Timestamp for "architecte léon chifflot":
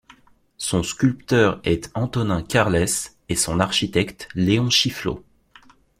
3.59-5.23